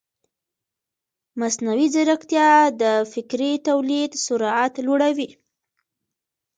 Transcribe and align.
مصنوعي 1.39 1.87
ځیرکتیا 1.93 2.49
د 2.81 2.83
فکري 3.13 3.51
تولید 3.67 4.11
سرعت 4.25 4.73
لوړوي. 4.85 5.29